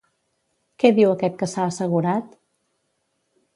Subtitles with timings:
[0.83, 2.35] Què diu aquest que s'ha assegurat?